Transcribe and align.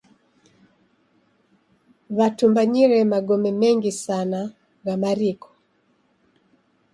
W'atumbanyire 2.15 2.97
magome 3.13 3.51
mengi 3.61 3.91
sana 4.03 4.39
gha 4.83 4.95
mariko. 5.03 5.49